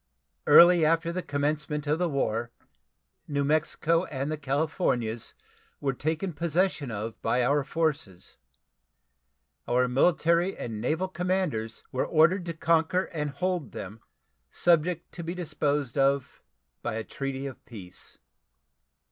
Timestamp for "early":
0.47-0.83